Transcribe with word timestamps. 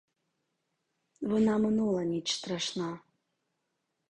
Вона 1.21 1.57
минула— 1.57 2.03
ніч 2.05 2.33
страшна. 2.35 2.99